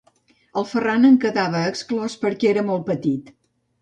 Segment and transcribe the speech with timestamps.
[0.61, 3.31] El Ferran en quedava exclòs perquè era molt petit.